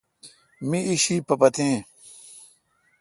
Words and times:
می 0.67 0.79
ایݭی 0.87 1.15
پپتیں۔ 1.27 1.77